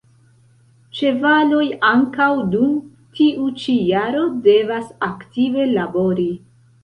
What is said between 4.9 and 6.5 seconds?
aktive labori.